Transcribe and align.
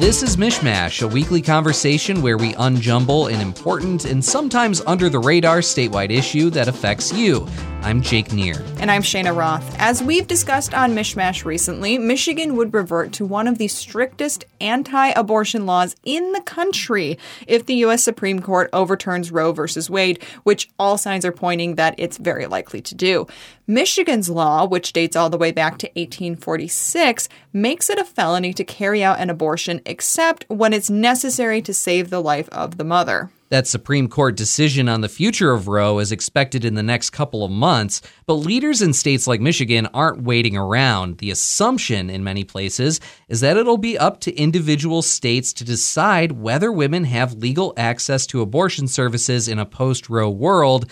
This 0.00 0.22
is 0.22 0.38
Mishmash, 0.38 1.02
a 1.02 1.06
weekly 1.06 1.42
conversation 1.42 2.22
where 2.22 2.38
we 2.38 2.54
unjumble 2.54 3.30
an 3.30 3.38
important 3.38 4.06
and 4.06 4.24
sometimes 4.24 4.80
under 4.86 5.10
the 5.10 5.18
radar 5.18 5.58
statewide 5.58 6.10
issue 6.10 6.48
that 6.48 6.68
affects 6.68 7.12
you. 7.12 7.46
I'm 7.82 8.02
Jake 8.02 8.30
Neher. 8.30 8.62
And 8.78 8.90
I'm 8.90 9.00
Cheyna 9.00 9.32
Roth. 9.32 9.74
As 9.78 10.02
we've 10.02 10.26
discussed 10.26 10.74
on 10.74 10.94
Mishmash 10.94 11.46
recently, 11.46 11.96
Michigan 11.96 12.54
would 12.56 12.74
revert 12.74 13.12
to 13.14 13.24
one 13.24 13.48
of 13.48 13.56
the 13.56 13.68
strictest 13.68 14.44
anti 14.60 15.08
abortion 15.08 15.64
laws 15.64 15.96
in 16.04 16.32
the 16.32 16.42
country 16.42 17.18
if 17.46 17.64
the 17.64 17.76
U.S. 17.76 18.04
Supreme 18.04 18.40
Court 18.40 18.68
overturns 18.74 19.32
Roe 19.32 19.52
v. 19.52 19.62
Wade, 19.88 20.22
which 20.42 20.68
all 20.78 20.98
signs 20.98 21.24
are 21.24 21.32
pointing 21.32 21.76
that 21.76 21.94
it's 21.96 22.18
very 22.18 22.46
likely 22.46 22.82
to 22.82 22.94
do. 22.94 23.26
Michigan's 23.66 24.28
law, 24.28 24.66
which 24.66 24.92
dates 24.92 25.16
all 25.16 25.30
the 25.30 25.38
way 25.38 25.50
back 25.50 25.78
to 25.78 25.86
1846, 25.88 27.30
makes 27.54 27.88
it 27.88 27.98
a 27.98 28.04
felony 28.04 28.52
to 28.52 28.62
carry 28.62 29.02
out 29.02 29.20
an 29.20 29.30
abortion 29.30 29.80
except 29.86 30.44
when 30.48 30.74
it's 30.74 30.90
necessary 30.90 31.62
to 31.62 31.72
save 31.72 32.10
the 32.10 32.22
life 32.22 32.48
of 32.50 32.76
the 32.76 32.84
mother. 32.84 33.30
That 33.50 33.66
Supreme 33.66 34.06
Court 34.06 34.36
decision 34.36 34.88
on 34.88 35.00
the 35.00 35.08
future 35.08 35.50
of 35.50 35.66
Roe 35.66 35.98
is 35.98 36.12
expected 36.12 36.64
in 36.64 36.76
the 36.76 36.84
next 36.84 37.10
couple 37.10 37.44
of 37.44 37.50
months, 37.50 38.00
but 38.24 38.34
leaders 38.34 38.80
in 38.80 38.92
states 38.92 39.26
like 39.26 39.40
Michigan 39.40 39.88
aren't 39.92 40.22
waiting 40.22 40.56
around. 40.56 41.18
The 41.18 41.32
assumption 41.32 42.10
in 42.10 42.22
many 42.22 42.44
places 42.44 43.00
is 43.28 43.40
that 43.40 43.56
it'll 43.56 43.76
be 43.76 43.98
up 43.98 44.20
to 44.20 44.36
individual 44.36 45.02
states 45.02 45.52
to 45.54 45.64
decide 45.64 46.30
whether 46.30 46.70
women 46.70 47.02
have 47.06 47.34
legal 47.34 47.74
access 47.76 48.24
to 48.28 48.40
abortion 48.40 48.86
services 48.86 49.48
in 49.48 49.58
a 49.58 49.66
post 49.66 50.08
Roe 50.08 50.30
world. 50.30 50.88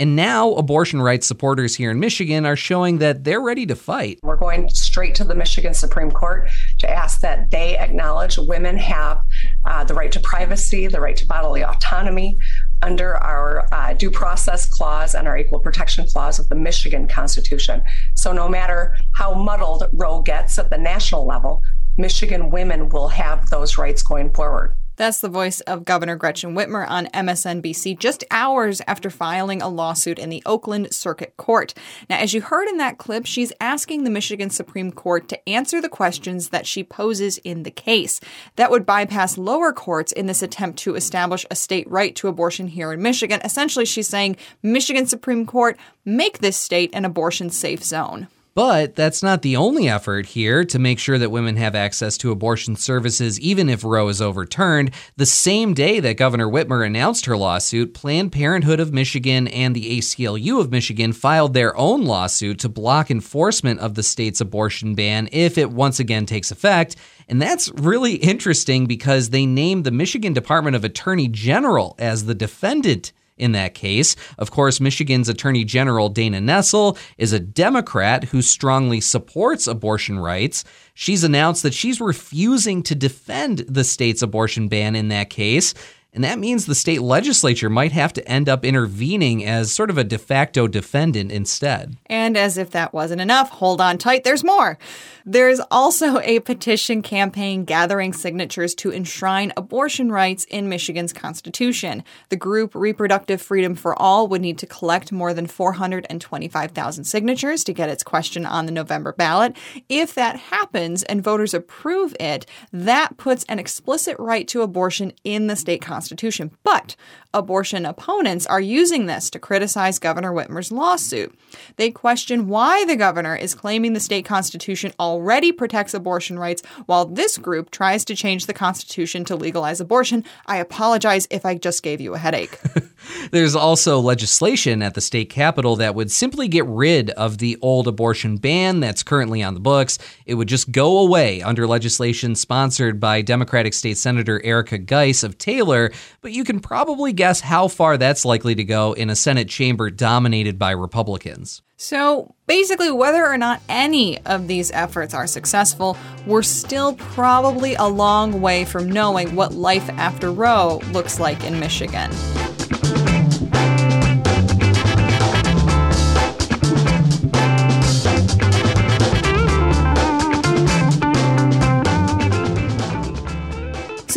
And 0.00 0.16
now, 0.16 0.52
abortion 0.54 1.02
rights 1.02 1.26
supporters 1.26 1.76
here 1.76 1.90
in 1.90 2.00
Michigan 2.00 2.46
are 2.46 2.56
showing 2.56 2.98
that 2.98 3.22
they're 3.22 3.42
ready 3.42 3.66
to 3.66 3.76
fight. 3.76 4.18
We're 4.22 4.36
going 4.36 4.70
straight 4.70 5.14
to 5.16 5.24
the 5.24 5.34
Michigan 5.34 5.74
Supreme 5.74 6.10
Court 6.10 6.48
to 6.78 6.88
ask 6.88 7.20
that 7.20 7.50
they 7.50 7.76
acknowledge 7.76 8.38
women 8.38 8.78
have 8.78 9.20
uh, 9.66 9.84
the 9.84 9.92
right 9.92 10.10
to 10.12 10.20
privacy, 10.20 10.86
the 10.86 11.02
right 11.02 11.18
to 11.18 11.26
bodily 11.26 11.62
autonomy 11.62 12.34
under 12.80 13.18
our 13.18 13.68
uh, 13.74 13.92
due 13.92 14.10
process 14.10 14.66
clause 14.66 15.14
and 15.14 15.28
our 15.28 15.36
equal 15.36 15.60
protection 15.60 16.06
clause 16.06 16.38
of 16.38 16.48
the 16.48 16.54
Michigan 16.54 17.06
Constitution. 17.06 17.82
So, 18.14 18.32
no 18.32 18.48
matter 18.48 18.96
how 19.12 19.34
muddled 19.34 19.84
Roe 19.92 20.22
gets 20.22 20.58
at 20.58 20.70
the 20.70 20.78
national 20.78 21.26
level, 21.26 21.62
Michigan 21.98 22.48
women 22.48 22.88
will 22.88 23.08
have 23.08 23.50
those 23.50 23.76
rights 23.76 24.02
going 24.02 24.32
forward. 24.32 24.74
That's 25.00 25.22
the 25.22 25.30
voice 25.30 25.62
of 25.62 25.86
Governor 25.86 26.14
Gretchen 26.14 26.54
Whitmer 26.54 26.86
on 26.86 27.06
MSNBC 27.06 27.98
just 27.98 28.22
hours 28.30 28.82
after 28.86 29.08
filing 29.08 29.62
a 29.62 29.68
lawsuit 29.70 30.18
in 30.18 30.28
the 30.28 30.42
Oakland 30.44 30.92
Circuit 30.92 31.34
Court. 31.38 31.72
Now, 32.10 32.18
as 32.18 32.34
you 32.34 32.42
heard 32.42 32.68
in 32.68 32.76
that 32.76 32.98
clip, 32.98 33.24
she's 33.24 33.50
asking 33.62 34.04
the 34.04 34.10
Michigan 34.10 34.50
Supreme 34.50 34.92
Court 34.92 35.26
to 35.30 35.48
answer 35.48 35.80
the 35.80 35.88
questions 35.88 36.50
that 36.50 36.66
she 36.66 36.84
poses 36.84 37.38
in 37.38 37.62
the 37.62 37.70
case. 37.70 38.20
That 38.56 38.70
would 38.70 38.84
bypass 38.84 39.38
lower 39.38 39.72
courts 39.72 40.12
in 40.12 40.26
this 40.26 40.42
attempt 40.42 40.78
to 40.80 40.96
establish 40.96 41.46
a 41.50 41.56
state 41.56 41.90
right 41.90 42.14
to 42.16 42.28
abortion 42.28 42.66
here 42.66 42.92
in 42.92 43.00
Michigan. 43.00 43.40
Essentially, 43.42 43.86
she's 43.86 44.06
saying, 44.06 44.36
Michigan 44.62 45.06
Supreme 45.06 45.46
Court, 45.46 45.78
make 46.04 46.40
this 46.40 46.58
state 46.58 46.90
an 46.92 47.06
abortion 47.06 47.48
safe 47.48 47.82
zone. 47.82 48.28
But 48.54 48.96
that's 48.96 49.22
not 49.22 49.42
the 49.42 49.56
only 49.56 49.88
effort 49.88 50.26
here 50.26 50.64
to 50.64 50.78
make 50.78 50.98
sure 50.98 51.18
that 51.18 51.30
women 51.30 51.56
have 51.56 51.76
access 51.76 52.18
to 52.18 52.32
abortion 52.32 52.74
services, 52.74 53.38
even 53.38 53.68
if 53.68 53.84
Roe 53.84 54.08
is 54.08 54.20
overturned. 54.20 54.90
The 55.16 55.26
same 55.26 55.72
day 55.72 56.00
that 56.00 56.16
Governor 56.16 56.48
Whitmer 56.48 56.84
announced 56.84 57.26
her 57.26 57.36
lawsuit, 57.36 57.94
Planned 57.94 58.32
Parenthood 58.32 58.80
of 58.80 58.92
Michigan 58.92 59.46
and 59.48 59.74
the 59.74 59.98
ACLU 59.98 60.60
of 60.60 60.72
Michigan 60.72 61.12
filed 61.12 61.54
their 61.54 61.76
own 61.76 62.04
lawsuit 62.04 62.58
to 62.60 62.68
block 62.68 63.08
enforcement 63.10 63.78
of 63.78 63.94
the 63.94 64.02
state's 64.02 64.40
abortion 64.40 64.96
ban 64.96 65.28
if 65.30 65.56
it 65.56 65.70
once 65.70 66.00
again 66.00 66.26
takes 66.26 66.50
effect. 66.50 66.96
And 67.28 67.40
that's 67.40 67.70
really 67.76 68.14
interesting 68.14 68.86
because 68.86 69.30
they 69.30 69.46
named 69.46 69.84
the 69.84 69.92
Michigan 69.92 70.32
Department 70.32 70.74
of 70.74 70.84
Attorney 70.84 71.28
General 71.28 71.94
as 72.00 72.24
the 72.24 72.34
defendant 72.34 73.12
in 73.40 73.52
that 73.52 73.74
case. 73.74 74.14
Of 74.38 74.50
course, 74.50 74.80
Michigan's 74.80 75.28
Attorney 75.28 75.64
General 75.64 76.08
Dana 76.08 76.38
Nessel 76.38 76.98
is 77.18 77.32
a 77.32 77.40
Democrat 77.40 78.24
who 78.24 78.42
strongly 78.42 79.00
supports 79.00 79.66
abortion 79.66 80.18
rights. 80.18 80.64
She's 80.94 81.24
announced 81.24 81.62
that 81.62 81.74
she's 81.74 82.00
refusing 82.00 82.82
to 82.84 82.94
defend 82.94 83.60
the 83.60 83.84
state's 83.84 84.22
abortion 84.22 84.68
ban 84.68 84.94
in 84.94 85.08
that 85.08 85.30
case. 85.30 85.74
And 86.12 86.24
that 86.24 86.40
means 86.40 86.66
the 86.66 86.74
state 86.74 87.02
legislature 87.02 87.70
might 87.70 87.92
have 87.92 88.12
to 88.14 88.28
end 88.28 88.48
up 88.48 88.64
intervening 88.64 89.44
as 89.44 89.70
sort 89.70 89.90
of 89.90 89.98
a 89.98 90.02
de 90.02 90.18
facto 90.18 90.66
defendant 90.66 91.30
instead. 91.30 91.96
And 92.06 92.36
as 92.36 92.58
if 92.58 92.70
that 92.70 92.92
wasn't 92.92 93.20
enough, 93.20 93.50
hold 93.50 93.80
on 93.80 93.96
tight, 93.96 94.24
there's 94.24 94.42
more. 94.42 94.76
There's 95.24 95.60
also 95.70 96.18
a 96.20 96.40
petition 96.40 97.02
campaign 97.02 97.64
gathering 97.64 98.12
signatures 98.12 98.74
to 98.76 98.92
enshrine 98.92 99.52
abortion 99.56 100.10
rights 100.10 100.44
in 100.46 100.68
Michigan's 100.68 101.12
constitution. 101.12 102.02
The 102.30 102.36
group 102.36 102.74
Reproductive 102.74 103.40
Freedom 103.40 103.76
for 103.76 103.96
All 104.00 104.26
would 104.28 104.40
need 104.40 104.58
to 104.58 104.66
collect 104.66 105.12
more 105.12 105.32
than 105.32 105.46
425,000 105.46 107.04
signatures 107.04 107.62
to 107.64 107.72
get 107.72 107.90
its 107.90 108.02
question 108.02 108.44
on 108.44 108.66
the 108.66 108.72
November 108.72 109.12
ballot. 109.12 109.56
If 109.88 110.14
that 110.14 110.36
happens 110.36 111.04
and 111.04 111.22
voters 111.22 111.54
approve 111.54 112.16
it, 112.18 112.46
that 112.72 113.16
puts 113.16 113.44
an 113.44 113.60
explicit 113.60 114.16
right 114.18 114.48
to 114.48 114.62
abortion 114.62 115.12
in 115.22 115.46
the 115.46 115.54
state 115.54 115.82
constitution 115.82 115.99
Constitution. 116.00 116.50
But 116.62 116.96
abortion 117.34 117.84
opponents 117.84 118.46
are 118.46 118.60
using 118.60 119.04
this 119.04 119.28
to 119.28 119.38
criticize 119.38 119.98
Governor 119.98 120.32
Whitmer's 120.32 120.72
lawsuit. 120.72 121.38
They 121.76 121.90
question 121.90 122.48
why 122.48 122.86
the 122.86 122.96
governor 122.96 123.36
is 123.36 123.54
claiming 123.54 123.92
the 123.92 124.00
state 124.00 124.24
constitution 124.24 124.94
already 124.98 125.52
protects 125.52 125.92
abortion 125.92 126.38
rights 126.38 126.62
while 126.86 127.04
this 127.04 127.36
group 127.36 127.70
tries 127.70 128.02
to 128.06 128.16
change 128.16 128.46
the 128.46 128.54
constitution 128.54 129.26
to 129.26 129.36
legalize 129.36 129.78
abortion. 129.78 130.24
I 130.46 130.56
apologize 130.56 131.28
if 131.30 131.44
I 131.44 131.56
just 131.56 131.82
gave 131.82 132.00
you 132.00 132.14
a 132.14 132.18
headache. 132.18 132.58
There's 133.30 133.54
also 133.54 134.00
legislation 134.00 134.82
at 134.82 134.94
the 134.94 135.00
state 135.00 135.28
capitol 135.28 135.76
that 135.76 135.94
would 135.94 136.10
simply 136.10 136.48
get 136.48 136.64
rid 136.66 137.10
of 137.10 137.38
the 137.38 137.58
old 137.60 137.88
abortion 137.88 138.36
ban 138.38 138.80
that's 138.80 139.02
currently 139.02 139.42
on 139.42 139.54
the 139.54 139.60
books. 139.60 139.98
It 140.24 140.34
would 140.34 140.48
just 140.48 140.72
go 140.72 140.98
away 140.98 141.42
under 141.42 141.66
legislation 141.66 142.34
sponsored 142.34 143.00
by 143.00 143.22
Democratic 143.22 143.74
State 143.74 143.98
Senator 143.98 144.40
Erika 144.44 144.78
Geiss 144.78 145.22
of 145.22 145.38
Taylor 145.38 145.89
but 146.20 146.32
you 146.32 146.44
can 146.44 146.60
probably 146.60 147.12
guess 147.12 147.40
how 147.40 147.68
far 147.68 147.96
that's 147.96 148.24
likely 148.24 148.54
to 148.54 148.64
go 148.64 148.92
in 148.92 149.10
a 149.10 149.16
Senate 149.16 149.48
chamber 149.48 149.90
dominated 149.90 150.58
by 150.58 150.70
Republicans. 150.70 151.62
So 151.76 152.34
basically, 152.46 152.90
whether 152.90 153.26
or 153.26 153.38
not 153.38 153.62
any 153.68 154.18
of 154.26 154.48
these 154.48 154.70
efforts 154.72 155.14
are 155.14 155.26
successful, 155.26 155.96
we're 156.26 156.42
still 156.42 156.94
probably 156.94 157.74
a 157.74 157.86
long 157.86 158.42
way 158.42 158.66
from 158.66 158.90
knowing 158.90 159.34
what 159.34 159.54
life 159.54 159.88
after 159.90 160.30
Roe 160.30 160.80
looks 160.92 161.18
like 161.18 161.42
in 161.44 161.58
Michigan. 161.58 162.10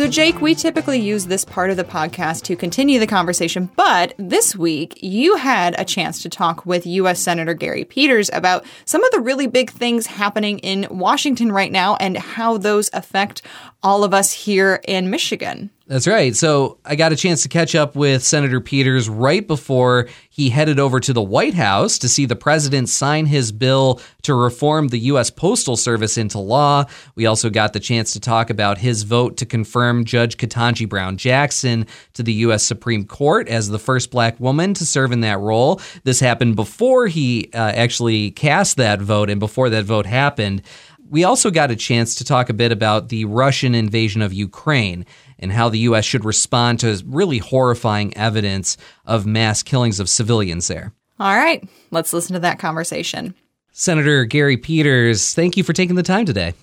So, 0.04 0.10
Jake, 0.10 0.42
we 0.42 0.54
typically 0.54 1.00
use 1.00 1.24
this 1.24 1.46
part 1.46 1.70
of 1.70 1.78
the 1.78 1.82
podcast 1.82 2.42
to 2.42 2.56
continue 2.56 2.98
the 2.98 3.06
conversation, 3.06 3.70
but 3.74 4.12
this 4.18 4.54
week 4.54 4.98
you 5.02 5.36
had 5.36 5.74
a 5.80 5.84
chance 5.86 6.20
to 6.24 6.28
talk 6.28 6.66
with 6.66 6.84
U.S. 6.84 7.18
Senator 7.18 7.54
Gary 7.54 7.86
Peters 7.86 8.28
about 8.34 8.66
some 8.84 9.02
of 9.02 9.10
the 9.12 9.20
really 9.20 9.46
big 9.46 9.70
things 9.70 10.04
happening 10.04 10.58
in 10.58 10.86
Washington 10.90 11.50
right 11.50 11.72
now 11.72 11.96
and 11.96 12.18
how 12.18 12.58
those 12.58 12.90
affect 12.92 13.40
all 13.84 14.02
of 14.02 14.14
us 14.14 14.32
here 14.32 14.80
in 14.88 15.10
Michigan. 15.10 15.70
That's 15.86 16.06
right. 16.06 16.34
So 16.34 16.78
I 16.86 16.96
got 16.96 17.12
a 17.12 17.16
chance 17.16 17.42
to 17.42 17.50
catch 17.50 17.74
up 17.74 17.94
with 17.94 18.24
Senator 18.24 18.58
Peters 18.58 19.06
right 19.06 19.46
before 19.46 20.08
he 20.30 20.48
headed 20.48 20.80
over 20.80 20.98
to 20.98 21.12
the 21.12 21.20
White 21.20 21.52
House 21.52 21.98
to 21.98 22.08
see 22.08 22.24
the 22.24 22.34
president 22.34 22.88
sign 22.88 23.26
his 23.26 23.52
bill 23.52 24.00
to 24.22 24.34
reform 24.34 24.88
the 24.88 24.98
U.S. 25.00 25.28
Postal 25.28 25.76
Service 25.76 26.16
into 26.16 26.38
law. 26.38 26.86
We 27.16 27.26
also 27.26 27.50
got 27.50 27.74
the 27.74 27.80
chance 27.80 28.14
to 28.14 28.20
talk 28.20 28.48
about 28.48 28.78
his 28.78 29.02
vote 29.02 29.36
to 29.36 29.46
confirm 29.46 30.06
Judge 30.06 30.38
Ketanji 30.38 30.88
Brown 30.88 31.18
Jackson 31.18 31.86
to 32.14 32.22
the 32.22 32.32
U.S. 32.32 32.64
Supreme 32.64 33.04
Court 33.04 33.46
as 33.48 33.68
the 33.68 33.78
first 33.78 34.10
black 34.10 34.40
woman 34.40 34.72
to 34.74 34.86
serve 34.86 35.12
in 35.12 35.20
that 35.20 35.38
role. 35.38 35.82
This 36.04 36.18
happened 36.18 36.56
before 36.56 37.08
he 37.08 37.50
uh, 37.52 37.58
actually 37.58 38.30
cast 38.30 38.78
that 38.78 39.02
vote 39.02 39.28
and 39.28 39.38
before 39.38 39.68
that 39.68 39.84
vote 39.84 40.06
happened. 40.06 40.62
We 41.10 41.24
also 41.24 41.50
got 41.50 41.70
a 41.70 41.76
chance 41.76 42.14
to 42.16 42.24
talk 42.24 42.48
a 42.48 42.54
bit 42.54 42.72
about 42.72 43.08
the 43.08 43.24
Russian 43.26 43.74
invasion 43.74 44.22
of 44.22 44.32
Ukraine 44.32 45.04
and 45.38 45.52
how 45.52 45.68
the 45.68 45.80
U.S. 45.80 46.04
should 46.04 46.24
respond 46.24 46.80
to 46.80 47.02
really 47.06 47.38
horrifying 47.38 48.16
evidence 48.16 48.76
of 49.04 49.26
mass 49.26 49.62
killings 49.62 50.00
of 50.00 50.08
civilians 50.08 50.68
there. 50.68 50.92
All 51.20 51.36
right, 51.36 51.66
let's 51.90 52.12
listen 52.12 52.34
to 52.34 52.40
that 52.40 52.58
conversation. 52.58 53.34
Senator 53.72 54.24
Gary 54.24 54.56
Peters, 54.56 55.34
thank 55.34 55.56
you 55.56 55.62
for 55.62 55.72
taking 55.72 55.96
the 55.96 56.02
time 56.02 56.26
today. 56.26 56.54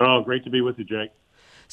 Oh, 0.00 0.22
great 0.22 0.44
to 0.44 0.50
be 0.50 0.60
with 0.60 0.78
you, 0.78 0.84
Jake. 0.84 1.10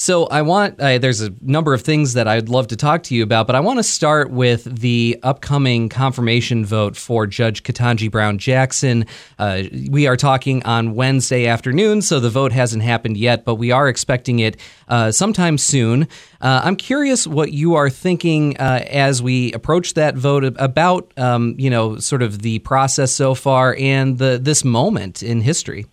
So 0.02 0.28
I 0.28 0.44
want 0.44 0.80
uh, 0.80 0.98
there's 0.98 1.20
a 1.20 1.34
number 1.42 1.74
of 1.74 1.82
things 1.82 2.14
that 2.14 2.26
I'd 2.26 2.48
love 2.48 2.68
to 2.68 2.78
talk 2.78 3.04
to 3.04 3.16
you 3.16 3.22
about, 3.22 3.48
but 3.48 3.58
I 3.58 3.60
want 3.60 3.80
to 3.80 3.84
start 3.84 4.32
with 4.32 4.64
the 4.64 5.20
upcoming 5.24 5.90
confirmation 5.90 6.64
vote 6.64 6.96
for 6.96 7.28
Judge 7.28 7.64
Ketanji 7.64 8.10
Brown 8.10 8.38
Jackson. 8.38 9.06
Uh, 9.38 9.64
we 9.90 10.08
are 10.08 10.16
talking 10.16 10.64
on 10.64 10.96
Wednesday 10.96 11.48
afternoon, 11.48 12.02
so 12.02 12.22
the 12.22 12.30
vote 12.30 12.54
hasn't 12.54 12.82
happened 12.82 13.18
yet, 13.18 13.44
but 13.44 13.56
we 13.56 13.72
are 13.72 13.90
expecting 13.90 14.40
it 14.40 14.56
uh, 14.88 15.12
sometime 15.12 15.58
soon. 15.58 16.08
Uh, 16.40 16.62
I'm 16.64 16.78
curious 16.78 17.28
what 17.28 17.52
you 17.52 17.76
are 17.76 17.90
thinking 17.90 18.56
uh, 18.56 18.86
as 18.88 19.22
we 19.22 19.52
approach 19.52 19.96
that 19.96 20.16
vote 20.16 20.46
about, 20.46 21.12
um, 21.18 21.56
you 21.58 21.70
know, 21.70 21.98
sort 21.98 22.22
of 22.22 22.42
the 22.42 22.60
process 22.60 23.12
so 23.12 23.36
far 23.36 23.76
and 23.78 24.18
the 24.18 24.40
this 24.42 24.64
moment 24.64 25.22
in 25.22 25.42
history. 25.42 25.88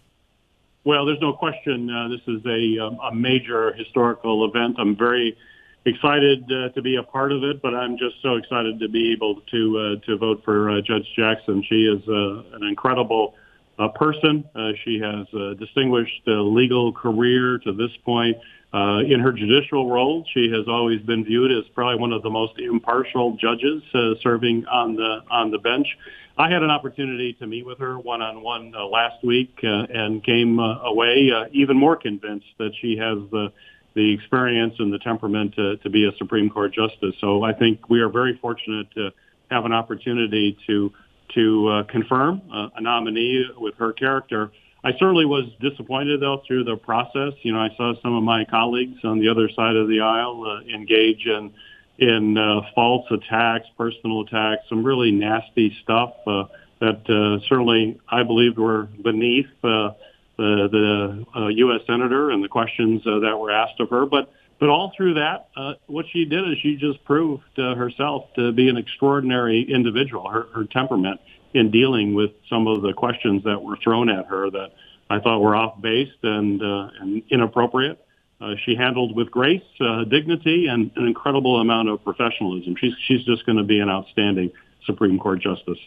Well, 0.86 1.04
there's 1.04 1.20
no 1.20 1.32
question 1.32 1.90
uh, 1.90 2.06
this 2.06 2.20
is 2.28 2.46
a, 2.46 2.86
um, 2.86 3.00
a 3.00 3.12
major 3.12 3.72
historical 3.72 4.44
event. 4.44 4.76
I'm 4.78 4.96
very 4.96 5.36
excited 5.84 6.44
uh, 6.44 6.68
to 6.76 6.80
be 6.80 6.94
a 6.94 7.02
part 7.02 7.32
of 7.32 7.42
it, 7.42 7.60
but 7.60 7.74
I'm 7.74 7.98
just 7.98 8.22
so 8.22 8.36
excited 8.36 8.78
to 8.78 8.88
be 8.88 9.12
able 9.12 9.40
to 9.50 9.98
uh, 10.00 10.06
to 10.06 10.16
vote 10.16 10.42
for 10.44 10.70
uh, 10.70 10.80
Judge 10.82 11.12
Jackson. 11.16 11.64
She 11.68 11.86
is 11.86 12.08
uh, 12.08 12.54
an 12.56 12.62
incredible 12.62 13.34
uh, 13.80 13.88
person. 13.88 14.44
Uh, 14.54 14.70
she 14.84 15.00
has 15.00 15.26
a 15.34 15.56
distinguished 15.56 16.22
uh, 16.28 16.40
legal 16.40 16.92
career 16.92 17.58
to 17.64 17.72
this 17.72 17.90
point. 18.04 18.36
Uh, 18.72 19.00
in 19.08 19.18
her 19.18 19.32
judicial 19.32 19.90
role, 19.90 20.24
she 20.34 20.50
has 20.52 20.68
always 20.68 21.00
been 21.02 21.24
viewed 21.24 21.50
as 21.50 21.68
probably 21.74 21.98
one 21.98 22.12
of 22.12 22.22
the 22.22 22.30
most 22.30 22.60
impartial 22.60 23.36
judges 23.36 23.82
uh, 23.92 24.14
serving 24.22 24.64
on 24.66 24.94
the 24.94 25.24
on 25.32 25.50
the 25.50 25.58
bench. 25.58 25.88
I 26.38 26.50
had 26.50 26.62
an 26.62 26.70
opportunity 26.70 27.32
to 27.34 27.46
meet 27.46 27.64
with 27.64 27.78
her 27.78 27.98
one 27.98 28.20
on 28.20 28.42
one 28.42 28.72
last 28.72 29.24
week 29.24 29.58
uh, 29.64 29.86
and 29.88 30.22
came 30.22 30.60
uh, 30.60 30.80
away 30.82 31.30
uh, 31.34 31.46
even 31.52 31.78
more 31.78 31.96
convinced 31.96 32.46
that 32.58 32.72
she 32.80 32.96
has 32.98 33.18
the 33.30 33.52
the 33.94 34.12
experience 34.12 34.74
and 34.78 34.92
the 34.92 34.98
temperament 34.98 35.54
to, 35.54 35.78
to 35.78 35.88
be 35.88 36.06
a 36.06 36.14
Supreme 36.18 36.50
Court 36.50 36.74
justice. 36.74 37.14
So 37.18 37.42
I 37.42 37.54
think 37.54 37.88
we 37.88 38.00
are 38.00 38.10
very 38.10 38.36
fortunate 38.36 38.90
to 38.94 39.10
have 39.50 39.64
an 39.64 39.72
opportunity 39.72 40.58
to 40.66 40.92
to 41.34 41.68
uh, 41.68 41.82
confirm 41.84 42.42
uh, 42.52 42.68
a 42.76 42.80
nominee 42.82 43.46
with 43.56 43.74
her 43.76 43.94
character. 43.94 44.52
I 44.84 44.92
certainly 44.98 45.24
was 45.24 45.46
disappointed 45.60 46.20
though 46.20 46.42
through 46.46 46.64
the 46.64 46.76
process. 46.76 47.32
You 47.42 47.54
know, 47.54 47.60
I 47.60 47.70
saw 47.78 47.94
some 48.02 48.14
of 48.14 48.22
my 48.22 48.44
colleagues 48.44 48.98
on 49.04 49.18
the 49.18 49.28
other 49.30 49.48
side 49.48 49.74
of 49.74 49.88
the 49.88 50.00
aisle 50.00 50.44
uh, 50.46 50.74
engage 50.74 51.26
in 51.26 51.54
in 51.98 52.36
uh, 52.36 52.60
false 52.74 53.06
attacks, 53.10 53.66
personal 53.76 54.22
attacks, 54.22 54.62
some 54.68 54.84
really 54.84 55.10
nasty 55.10 55.76
stuff 55.82 56.14
uh, 56.26 56.44
that 56.80 57.08
uh, 57.08 57.44
certainly 57.48 57.98
I 58.08 58.22
believed 58.22 58.58
were 58.58 58.84
beneath 59.02 59.48
uh, 59.64 59.92
the, 60.36 60.68
the 60.70 61.40
uh, 61.40 61.48
U.S. 61.48 61.80
senator 61.86 62.30
and 62.30 62.44
the 62.44 62.48
questions 62.48 63.06
uh, 63.06 63.20
that 63.20 63.38
were 63.38 63.50
asked 63.50 63.80
of 63.80 63.90
her. 63.90 64.06
But 64.06 64.32
but 64.58 64.70
all 64.70 64.92
through 64.96 65.14
that, 65.14 65.48
uh, 65.54 65.74
what 65.86 66.06
she 66.10 66.24
did 66.24 66.48
is 66.50 66.56
she 66.62 66.76
just 66.76 67.04
proved 67.04 67.42
uh, 67.58 67.74
herself 67.74 68.32
to 68.36 68.52
be 68.52 68.68
an 68.68 68.78
extraordinary 68.78 69.62
individual. 69.70 70.30
Her, 70.30 70.46
her 70.54 70.64
temperament 70.64 71.20
in 71.52 71.70
dealing 71.70 72.14
with 72.14 72.30
some 72.48 72.66
of 72.66 72.80
the 72.80 72.94
questions 72.94 73.44
that 73.44 73.62
were 73.62 73.76
thrown 73.76 74.08
at 74.08 74.26
her 74.26 74.50
that 74.50 74.72
I 75.10 75.20
thought 75.20 75.40
were 75.40 75.54
off 75.54 75.80
base 75.80 76.12
and 76.22 76.62
uh, 76.62 76.88
and 77.00 77.22
inappropriate. 77.30 78.02
Uh, 78.40 78.54
she 78.64 78.74
handled 78.74 79.16
with 79.16 79.30
grace, 79.30 79.62
uh, 79.80 80.04
dignity, 80.04 80.66
and 80.66 80.90
an 80.96 81.06
incredible 81.06 81.60
amount 81.60 81.88
of 81.88 82.04
professionalism. 82.04 82.76
She's 82.78 82.92
she's 83.06 83.24
just 83.24 83.46
going 83.46 83.56
to 83.56 83.64
be 83.64 83.80
an 83.80 83.88
outstanding 83.88 84.52
Supreme 84.84 85.18
Court 85.18 85.40
justice. 85.40 85.78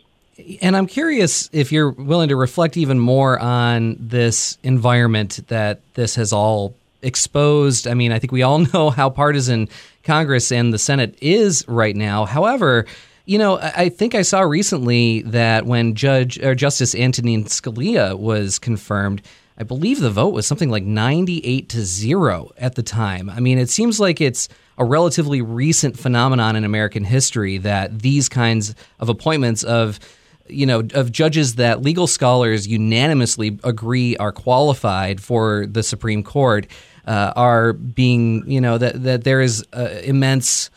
And 0.62 0.76
I'm 0.76 0.88
curious 0.88 1.50
if 1.52 1.72
you're 1.72 1.92
willing 1.92 2.30
to 2.30 2.36
reflect 2.36 2.78
even 2.78 3.00
more 3.00 3.38
on 3.40 3.98
this 4.00 4.58
environment 4.64 5.42
that 5.48 5.82
this 5.94 6.16
has 6.16 6.34
all 6.34 6.74
exposed. 7.02 7.88
I 7.88 7.94
mean, 7.94 8.12
I 8.12 8.20
think 8.20 8.32
we 8.32 8.42
all 8.42 8.60
know 8.74 8.90
how 8.90 9.10
partisan 9.10 9.70
Congress 10.04 10.52
and 10.52 10.74
the 10.74 10.80
Senate 10.80 11.18
is 11.22 11.66
right 11.68 11.96
now. 11.96 12.26
However, 12.26 12.86
you 13.26 13.38
know, 13.38 13.60
I 13.62 13.90
think 13.90 14.16
I 14.16 14.24
saw 14.24 14.42
recently 14.42 15.22
that 15.22 15.68
when 15.68 15.94
Judge 15.94 16.40
or 16.40 16.56
Justice 16.56 16.96
Antonin 16.96 17.44
Scalia 17.44 18.18
was 18.18 18.58
confirmed, 18.58 19.22
I 19.60 19.64
believe 19.64 20.00
the 20.00 20.10
vote 20.10 20.34
was 20.34 20.48
something 20.48 20.70
like 20.70 20.84
98 20.84 21.68
to 21.70 21.82
0 21.82 22.52
at 22.58 22.76
the 22.76 22.84
time. 22.84 23.30
I 23.30 23.42
mean, 23.42 23.60
it 23.60 23.70
seems 23.70 24.00
like 24.00 24.22
it's 24.22 24.48
a 24.78 24.86
relatively 24.86 25.42
recent 25.42 26.00
phenomenon 26.00 26.56
in 26.56 26.64
American 26.64 27.04
history 27.04 27.58
that 27.58 28.00
these 28.00 28.30
kinds 28.30 28.74
of 29.00 29.10
appointments 29.10 29.64
of 29.64 30.00
you 30.48 30.66
know 30.66 30.80
of 30.94 31.12
judges 31.12 31.56
that 31.56 31.82
legal 31.82 32.08
scholars 32.08 32.68
unanimously 32.68 33.60
agree 33.64 34.16
are 34.18 34.32
qualified 34.32 35.22
for 35.22 35.68
the 35.68 35.84
Supreme 35.84 36.24
Court 36.24 36.66
uh, 37.06 37.34
are 37.36 37.74
being 37.74 38.50
you 38.50 38.62
know 38.62 38.78
that 38.78 39.04
that 39.04 39.26
there 39.26 39.42
is 39.42 39.66
uh, 39.74 39.90
immense 40.04 40.70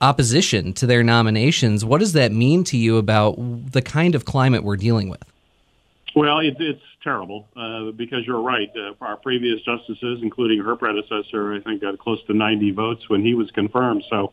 opposition 0.00 0.72
to 0.72 0.86
their 0.86 1.02
nominations. 1.02 1.84
What 1.84 1.98
does 2.00 2.14
that 2.14 2.32
mean 2.32 2.64
to 2.64 2.78
you 2.78 2.96
about 2.96 3.36
the 3.72 3.82
kind 3.82 4.14
of 4.14 4.24
climate 4.24 4.64
we're 4.64 4.78
dealing 4.78 5.10
with? 5.10 5.22
Well, 6.14 6.40
it, 6.40 6.56
it's 6.58 6.82
terrible 7.02 7.46
uh, 7.56 7.92
because 7.92 8.26
you're 8.26 8.42
right. 8.42 8.70
Uh, 8.76 8.94
our 9.00 9.16
previous 9.16 9.60
justices, 9.62 10.20
including 10.22 10.60
her 10.60 10.74
predecessor, 10.76 11.54
I 11.54 11.60
think 11.60 11.82
got 11.82 11.98
close 11.98 12.18
to 12.26 12.34
90 12.34 12.72
votes 12.72 13.08
when 13.08 13.24
he 13.24 13.34
was 13.34 13.50
confirmed. 13.52 14.04
So 14.10 14.32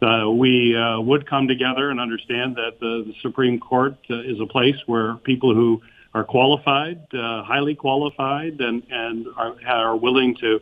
uh, 0.00 0.30
we 0.30 0.76
uh, 0.76 1.00
would 1.00 1.28
come 1.28 1.48
together 1.48 1.90
and 1.90 2.00
understand 2.00 2.56
that 2.56 2.80
the, 2.80 3.04
the 3.06 3.14
Supreme 3.20 3.58
Court 3.58 3.96
uh, 4.08 4.20
is 4.20 4.40
a 4.40 4.46
place 4.46 4.76
where 4.86 5.14
people 5.16 5.54
who 5.54 5.82
are 6.14 6.24
qualified, 6.24 7.00
uh, 7.12 7.42
highly 7.42 7.74
qualified, 7.74 8.60
and 8.60 8.82
and 8.90 9.26
are, 9.36 9.56
are 9.66 9.96
willing 9.96 10.36
to 10.36 10.60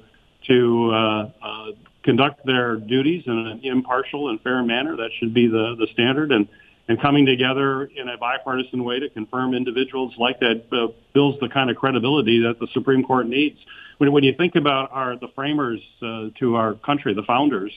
to 0.48 0.90
uh, 0.92 1.30
uh, 1.42 1.66
conduct 2.02 2.44
their 2.46 2.76
duties 2.76 3.24
in 3.26 3.38
an 3.38 3.60
impartial 3.62 4.30
and 4.30 4.40
fair 4.40 4.62
manner. 4.62 4.96
That 4.96 5.10
should 5.18 5.34
be 5.34 5.46
the 5.46 5.76
the 5.78 5.86
standard. 5.92 6.32
And 6.32 6.48
and 6.88 7.00
coming 7.00 7.26
together 7.26 7.84
in 7.84 8.08
a 8.08 8.16
bipartisan 8.16 8.84
way 8.84 9.00
to 9.00 9.08
confirm 9.10 9.54
individuals 9.54 10.14
like 10.18 10.38
that 10.40 10.64
uh, 10.72 10.88
builds 11.12 11.38
the 11.40 11.48
kind 11.48 11.70
of 11.70 11.76
credibility 11.76 12.42
that 12.42 12.58
the 12.60 12.68
Supreme 12.72 13.02
Court 13.02 13.26
needs. 13.26 13.58
When, 13.98 14.12
when 14.12 14.24
you 14.24 14.34
think 14.34 14.54
about 14.54 14.90
our 14.92 15.16
the 15.16 15.28
framers 15.34 15.80
uh, 16.02 16.28
to 16.38 16.56
our 16.56 16.74
country, 16.74 17.14
the 17.14 17.22
founders, 17.22 17.72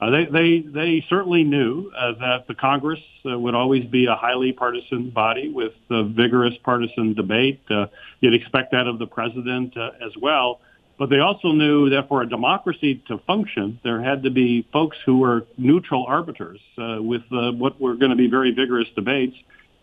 uh, 0.00 0.10
they 0.10 0.24
they 0.26 0.60
they 0.60 1.04
certainly 1.08 1.44
knew 1.44 1.90
uh, 1.96 2.12
that 2.20 2.46
the 2.46 2.54
Congress 2.54 3.00
uh, 3.24 3.38
would 3.38 3.54
always 3.54 3.84
be 3.86 4.06
a 4.06 4.14
highly 4.14 4.52
partisan 4.52 5.10
body 5.10 5.48
with 5.48 5.72
uh, 5.90 6.02
vigorous 6.02 6.54
partisan 6.62 7.14
debate. 7.14 7.60
Uh, 7.70 7.86
you'd 8.20 8.34
expect 8.34 8.72
that 8.72 8.86
of 8.86 8.98
the 8.98 9.06
president 9.06 9.76
uh, 9.76 9.90
as 10.04 10.12
well. 10.20 10.60
But 10.96 11.10
they 11.10 11.18
also 11.18 11.48
knew 11.48 11.90
that 11.90 12.08
for 12.08 12.22
a 12.22 12.28
democracy 12.28 13.02
to 13.08 13.18
function, 13.18 13.80
there 13.82 14.00
had 14.00 14.22
to 14.22 14.30
be 14.30 14.66
folks 14.72 14.96
who 15.04 15.18
were 15.18 15.46
neutral 15.58 16.04
arbiters 16.06 16.60
uh, 16.78 16.98
with 17.00 17.22
uh, 17.32 17.50
what 17.52 17.80
were 17.80 17.96
going 17.96 18.10
to 18.10 18.16
be 18.16 18.28
very 18.28 18.52
vigorous 18.52 18.88
debates. 18.94 19.36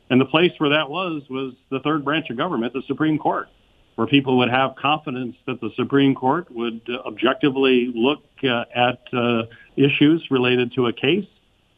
And 0.09 0.21
the 0.21 0.25
place 0.25 0.51
where 0.57 0.69
that 0.69 0.89
was 0.89 1.23
was 1.29 1.53
the 1.69 1.79
third 1.79 2.05
branch 2.05 2.29
of 2.29 2.37
government, 2.37 2.73
the 2.73 2.83
Supreme 2.87 3.17
Court, 3.17 3.49
where 3.95 4.07
people 4.07 4.37
would 4.37 4.49
have 4.49 4.75
confidence 4.75 5.35
that 5.47 5.59
the 5.59 5.71
Supreme 5.75 6.15
Court 6.15 6.49
would 6.51 6.81
uh, 6.87 7.07
objectively 7.07 7.91
look 7.93 8.23
uh, 8.43 8.63
at 8.73 9.01
uh, 9.13 9.43
issues 9.75 10.25
related 10.31 10.73
to 10.75 10.87
a 10.87 10.93
case 10.93 11.27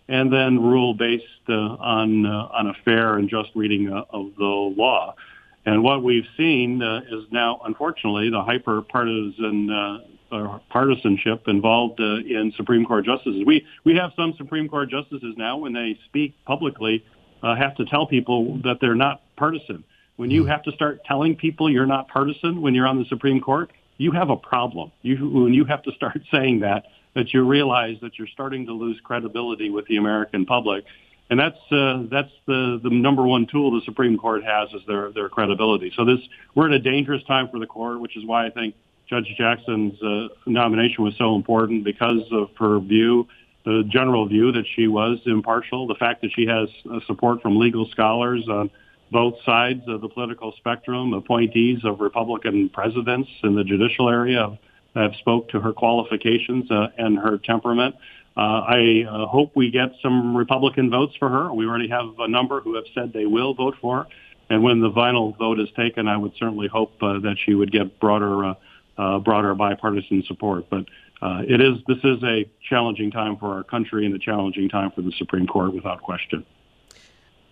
and 0.07 0.31
then 0.31 0.61
rule 0.61 0.93
based 0.93 1.25
uh, 1.49 1.53
on 1.53 2.25
on 2.25 2.67
a 2.67 2.73
fair 2.85 3.17
and 3.17 3.29
just 3.29 3.49
reading 3.55 3.91
of 3.91 4.31
the 4.37 4.43
law. 4.43 5.15
And 5.65 5.83
what 5.83 6.03
we've 6.03 6.27
seen 6.35 6.81
uh, 6.81 7.01
is 7.09 7.23
now, 7.31 7.61
unfortunately, 7.63 8.29
the 8.29 8.43
hyper 8.43 8.81
partisan 8.81 9.69
uh, 9.69 10.59
partisanship 10.69 11.47
involved 11.47 11.99
uh, 11.99 12.15
in 12.15 12.51
Supreme 12.57 12.85
Court 12.85 13.05
justices. 13.05 13.43
We 13.45 13.65
we 13.83 13.95
have 13.95 14.11
some 14.15 14.33
Supreme 14.37 14.67
Court 14.67 14.89
justices 14.89 15.35
now, 15.37 15.57
when 15.57 15.73
they 15.73 15.97
speak 16.05 16.33
publicly, 16.45 17.05
uh, 17.43 17.55
have 17.55 17.75
to 17.75 17.85
tell 17.85 18.07
people 18.07 18.57
that 18.63 18.79
they're 18.81 18.95
not 18.95 19.21
partisan. 19.37 19.83
When 20.15 20.31
you 20.31 20.43
hmm. 20.43 20.49
have 20.49 20.63
to 20.63 20.71
start 20.71 21.01
telling 21.05 21.35
people 21.35 21.69
you're 21.69 21.85
not 21.85 22.07
partisan 22.07 22.61
when 22.61 22.73
you're 22.73 22.87
on 22.87 22.99
the 22.99 23.05
Supreme 23.05 23.39
Court, 23.39 23.71
you 23.97 24.11
have 24.11 24.29
a 24.29 24.37
problem. 24.37 24.91
You 25.01 25.29
when 25.29 25.53
you 25.53 25.65
have 25.65 25.83
to 25.83 25.91
start 25.93 26.19
saying 26.31 26.59
that, 26.61 26.85
that 27.15 27.33
you 27.33 27.47
realize 27.47 27.97
that 28.01 28.17
you're 28.17 28.27
starting 28.27 28.65
to 28.65 28.73
lose 28.73 28.99
credibility 29.03 29.69
with 29.69 29.85
the 29.87 29.97
American 29.97 30.45
public 30.45 30.83
and 31.29 31.39
that's 31.39 31.59
uh, 31.71 32.03
that's 32.11 32.31
the 32.45 32.79
the 32.83 32.89
number 32.89 33.23
one 33.23 33.47
tool 33.47 33.71
the 33.71 33.85
Supreme 33.85 34.17
Court 34.17 34.43
has 34.43 34.69
is 34.73 34.81
their 34.87 35.11
their 35.11 35.29
credibility. 35.29 35.91
So 35.95 36.05
this 36.05 36.19
we're 36.55 36.67
in 36.67 36.73
a 36.73 36.79
dangerous 36.79 37.23
time 37.23 37.49
for 37.49 37.59
the 37.59 37.67
court, 37.67 37.99
which 37.99 38.17
is 38.17 38.25
why 38.25 38.45
I 38.45 38.49
think 38.49 38.75
Judge 39.09 39.33
Jackson's 39.37 40.01
uh, 40.01 40.27
nomination 40.45 41.03
was 41.03 41.15
so 41.17 41.35
important 41.35 41.83
because 41.83 42.21
of 42.31 42.49
her 42.57 42.79
view, 42.79 43.27
the 43.65 43.83
general 43.87 44.27
view 44.27 44.51
that 44.51 44.65
she 44.75 44.87
was 44.87 45.19
impartial, 45.25 45.87
the 45.87 45.95
fact 45.95 46.21
that 46.21 46.31
she 46.35 46.45
has 46.45 46.69
uh, 46.91 46.99
support 47.07 47.41
from 47.41 47.57
legal 47.57 47.87
scholars 47.89 48.47
on 48.49 48.69
both 49.11 49.35
sides 49.45 49.81
of 49.87 50.01
the 50.01 50.09
political 50.09 50.53
spectrum, 50.57 51.13
appointees 51.13 51.85
of 51.85 51.99
Republican 51.99 52.69
presidents 52.69 53.29
in 53.43 53.55
the 53.55 53.63
judicial 53.63 54.09
area 54.09 54.57
have, 54.95 55.13
spoke 55.19 55.49
to 55.49 55.59
her 55.59 55.71
qualifications 55.71 56.69
uh, 56.71 56.87
and 56.97 57.17
her 57.17 57.37
temperament. 57.37 57.95
Uh, 58.35 58.39
I 58.39 59.05
uh, 59.07 59.27
hope 59.27 59.51
we 59.55 59.69
get 59.69 59.91
some 60.01 60.35
Republican 60.35 60.89
votes 60.89 61.13
for 61.19 61.29
her. 61.29 61.53
We 61.53 61.65
already 61.67 61.89
have 61.89 62.05
a 62.19 62.27
number 62.27 62.61
who 62.61 62.75
have 62.75 62.85
said 62.95 63.13
they 63.13 63.25
will 63.25 63.53
vote 63.53 63.75
for 63.79 64.03
her. 64.03 64.07
And 64.49 64.63
when 64.63 64.81
the 64.81 64.91
final 64.91 65.33
vote 65.33 65.59
is 65.59 65.69
taken, 65.75 66.07
I 66.07 66.17
would 66.17 66.33
certainly 66.37 66.67
hope 66.67 66.91
uh, 67.01 67.19
that 67.19 67.37
she 67.43 67.53
would 67.53 67.71
get 67.71 67.99
broader 67.99 68.45
uh, 68.45 68.53
uh, 68.97 69.19
broader 69.19 69.55
bipartisan 69.55 70.23
support. 70.27 70.69
But 70.69 70.85
uh, 71.21 71.41
it 71.47 71.61
is 71.61 71.77
this 71.87 71.97
is 72.03 72.21
a 72.23 72.49
challenging 72.69 73.11
time 73.11 73.37
for 73.37 73.53
our 73.53 73.63
country 73.63 74.05
and 74.05 74.13
a 74.13 74.19
challenging 74.19 74.69
time 74.69 74.91
for 74.91 75.01
the 75.01 75.11
Supreme 75.17 75.47
Court, 75.47 75.73
without 75.73 76.01
question. 76.01 76.45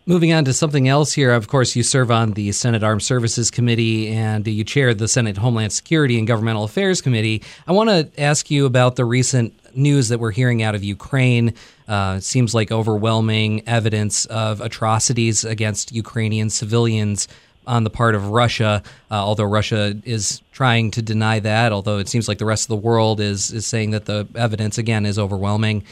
Moving 0.08 0.34
on 0.34 0.46
to 0.46 0.54
something 0.54 0.88
else 0.88 1.14
here, 1.14 1.32
of 1.32 1.48
course, 1.48 1.76
you 1.76 1.84
serve 1.84 2.10
on 2.10 2.32
the 2.32 2.52
Senate 2.54 2.82
Armed 2.82 3.04
Services 3.04 3.52
Committee 3.52 4.08
and 4.08 4.48
you 4.48 4.64
chair 4.64 4.96
the 4.96 5.08
Senate 5.08 5.38
Homeland 5.38 5.72
Security 5.74 6.18
and 6.18 6.26
Governmental 6.26 6.64
Affairs 6.64 7.02
Committee. 7.02 7.44
I 7.68 7.72
want 7.74 7.92
to 7.92 8.10
ask 8.20 8.50
you 8.50 8.66
about 8.66 8.96
the 8.96 9.06
recent 9.06 9.54
news 9.76 10.10
that 10.10 10.20
we're 10.20 10.32
hearing 10.32 10.64
out 10.64 10.74
of 10.74 10.84
Ukraine. 10.84 11.54
Uh, 11.88 12.20
seems 12.20 12.56
like 12.56 12.72
overwhelming 12.72 13.62
evidence 13.68 14.26
of 14.26 14.60
atrocities 14.60 15.46
against 15.46 15.92
Ukrainian 15.92 16.50
civilians 16.50 17.28
on 17.68 17.84
the 17.84 17.92
part 17.92 18.16
of 18.16 18.30
Russia, 18.30 18.82
uh, 19.12 19.14
although 19.14 19.44
Russia 19.44 19.96
is 20.04 20.42
trying 20.52 20.90
to 20.92 21.04
deny 21.04 21.38
that, 21.38 21.72
although 21.72 22.00
it 22.00 22.10
seems 22.10 22.28
like 22.28 22.40
the 22.40 22.46
rest 22.46 22.64
of 22.64 22.70
the 22.70 22.76
world 22.88 23.20
is, 23.20 23.52
is 23.52 23.68
saying 23.68 23.92
that 23.92 24.06
the 24.06 24.28
evidence, 24.34 24.80
again, 24.80 25.06
is 25.06 25.20
overwhelming. 25.20 25.84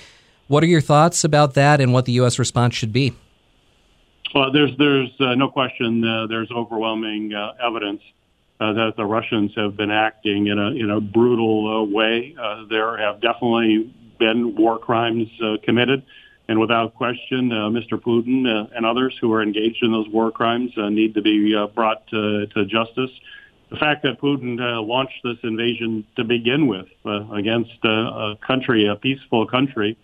What 0.47 0.63
are 0.63 0.67
your 0.67 0.81
thoughts 0.81 1.23
about 1.23 1.53
that 1.53 1.79
and 1.79 1.93
what 1.93 2.05
the 2.05 2.13
U.S. 2.13 2.39
response 2.39 2.73
should 2.73 2.91
be? 2.91 3.13
Well, 4.33 4.51
there's 4.51 4.71
there's 4.77 5.09
uh, 5.19 5.33
no 5.35 5.49
question 5.49 6.05
uh, 6.05 6.27
there's 6.27 6.51
overwhelming 6.51 7.33
uh, 7.33 7.53
evidence 7.65 8.01
uh, 8.59 8.73
that 8.73 8.93
the 8.95 9.05
Russians 9.05 9.51
have 9.55 9.75
been 9.75 9.89
acting 9.89 10.47
in 10.47 10.59
a 10.59 10.67
in 10.69 10.91
a 10.91 11.01
brutal 11.01 11.81
uh, 11.81 11.83
way. 11.83 12.35
Uh, 12.39 12.65
there 12.69 12.95
have 12.97 13.21
definitely 13.21 13.91
been 14.19 14.55
war 14.55 14.77
crimes 14.77 15.27
committed, 15.63 16.03
and 16.47 16.59
without 16.59 16.93
question, 16.93 17.49
Mr. 17.49 17.93
Putin 17.93 18.45
and 18.75 18.85
others 18.85 19.17
who 19.19 19.31
are 19.33 19.41
engaged 19.41 19.81
in 19.81 19.91
those 19.91 20.07
war 20.09 20.29
crimes 20.29 20.71
need 20.77 21.13
to 21.15 21.21
be 21.21 21.55
brought 21.73 22.05
to, 22.07 22.45
to 22.47 22.65
justice. 22.65 23.11
The 23.71 23.77
fact 23.77 24.03
that 24.03 24.19
Putin 24.19 24.57
launched 24.85 25.21
this 25.23 25.37
invasion 25.43 26.05
to 26.17 26.25
begin 26.25 26.67
with 26.67 26.87
against 27.31 27.71
a 27.85 28.35
country, 28.45 28.87
a 28.87 28.97
peaceful 28.97 29.47
country, 29.47 29.97